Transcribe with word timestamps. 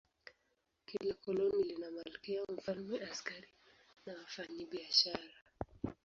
Kila 0.87 1.13
koloni 1.23 1.61
lina 1.69 1.87
malkia, 1.95 2.41
mfalme, 2.57 2.95
askari 3.09 3.49
na 4.05 4.11
wafanyakazi. 4.19 5.11